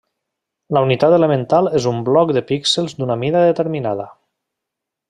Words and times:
La 0.77 0.81
unitat 0.85 1.15
elemental 1.17 1.69
és 1.81 1.87
un 1.91 2.01
bloc 2.09 2.35
de 2.39 2.45
píxels 2.53 2.99
d'una 3.03 3.21
mida 3.27 3.45
determinada. 3.53 4.11